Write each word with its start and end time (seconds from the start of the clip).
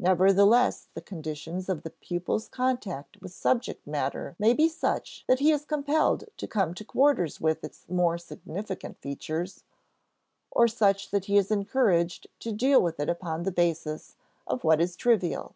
Nevertheless, 0.00 0.88
the 0.94 1.00
conditions 1.00 1.68
of 1.68 1.84
the 1.84 1.90
pupil's 1.90 2.48
contact 2.48 3.22
with 3.22 3.32
subject 3.32 3.86
matter 3.86 4.34
may 4.36 4.52
be 4.52 4.68
such 4.68 5.24
that 5.28 5.38
he 5.38 5.52
is 5.52 5.64
compelled 5.64 6.24
to 6.38 6.48
come 6.48 6.74
to 6.74 6.84
quarters 6.84 7.40
with 7.40 7.62
its 7.62 7.88
more 7.88 8.18
significant 8.18 8.98
features, 8.98 9.62
or 10.50 10.66
such 10.66 11.12
that 11.12 11.26
he 11.26 11.36
is 11.36 11.52
encouraged 11.52 12.26
to 12.40 12.50
deal 12.50 12.82
with 12.82 12.98
it 12.98 13.08
upon 13.08 13.44
the 13.44 13.52
basis 13.52 14.16
of 14.44 14.64
what 14.64 14.80
is 14.80 14.96
trivial. 14.96 15.54